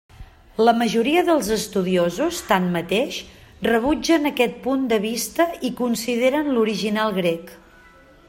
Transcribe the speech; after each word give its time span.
La 0.67 0.71
majoria 0.77 1.23
dels 1.27 1.49
estudiosos, 1.55 2.39
tanmateix, 2.47 3.19
rebutgen 3.69 4.25
aquest 4.31 4.57
punt 4.65 4.89
de 4.95 5.01
vista 5.05 5.47
i 5.69 5.73
consideren 5.83 6.53
l'original 6.57 7.17
grec. 7.21 7.57